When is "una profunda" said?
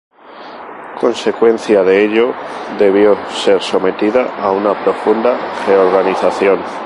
4.51-5.37